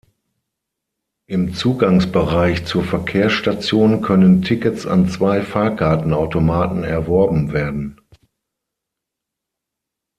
[1.27, 8.01] Im Zugangsbereich zur Verkehrsstation können Tickets an zwei Fahrkartenautomaten erworben werden.